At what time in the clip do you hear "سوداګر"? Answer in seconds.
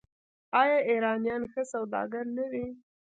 1.73-2.25